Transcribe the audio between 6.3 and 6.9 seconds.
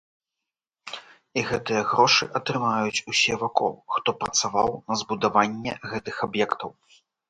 аб'ектаў.